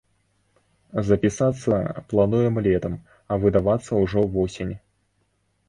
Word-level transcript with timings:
Запісацца 1.09 1.75
плануем 2.13 2.55
летам, 2.69 2.97
а 3.31 3.39
выдавацца 3.47 3.91
ўжо 4.07 4.27
ўвосень. 4.27 4.77